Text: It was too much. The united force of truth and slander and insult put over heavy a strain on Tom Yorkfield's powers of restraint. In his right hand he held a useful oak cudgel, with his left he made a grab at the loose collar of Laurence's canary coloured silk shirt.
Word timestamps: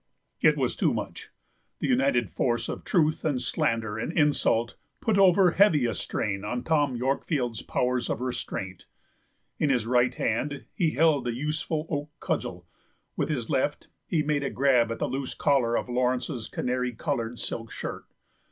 It 0.41 0.57
was 0.57 0.75
too 0.75 0.95
much. 0.95 1.29
The 1.77 1.85
united 1.87 2.31
force 2.31 2.69
of 2.69 2.83
truth 2.83 3.23
and 3.23 3.39
slander 3.39 3.99
and 3.99 4.11
insult 4.11 4.75
put 4.99 5.15
over 5.15 5.51
heavy 5.51 5.85
a 5.85 5.93
strain 5.93 6.43
on 6.43 6.63
Tom 6.63 6.95
Yorkfield's 6.97 7.61
powers 7.61 8.09
of 8.09 8.19
restraint. 8.19 8.87
In 9.59 9.69
his 9.69 9.85
right 9.85 10.15
hand 10.15 10.65
he 10.73 10.95
held 10.95 11.27
a 11.27 11.35
useful 11.35 11.85
oak 11.87 12.09
cudgel, 12.19 12.67
with 13.15 13.29
his 13.29 13.47
left 13.47 13.89
he 14.07 14.23
made 14.23 14.43
a 14.43 14.49
grab 14.49 14.91
at 14.91 14.97
the 14.97 15.07
loose 15.07 15.35
collar 15.35 15.77
of 15.77 15.87
Laurence's 15.87 16.47
canary 16.47 16.93
coloured 16.93 17.37
silk 17.37 17.71
shirt. 17.71 18.05